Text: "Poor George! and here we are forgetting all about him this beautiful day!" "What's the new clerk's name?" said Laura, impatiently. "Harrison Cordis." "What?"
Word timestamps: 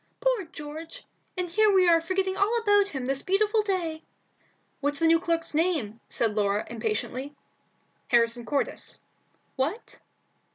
"Poor 0.19 0.45
George! 0.45 1.05
and 1.37 1.47
here 1.47 1.71
we 1.71 1.87
are 1.87 2.01
forgetting 2.01 2.35
all 2.35 2.57
about 2.57 2.87
him 2.87 3.05
this 3.05 3.21
beautiful 3.21 3.61
day!" 3.61 4.01
"What's 4.79 4.97
the 4.97 5.05
new 5.05 5.19
clerk's 5.19 5.53
name?" 5.53 5.99
said 6.09 6.33
Laura, 6.33 6.65
impatiently. 6.67 7.35
"Harrison 8.07 8.43
Cordis." 8.43 8.99
"What?" 9.57 9.99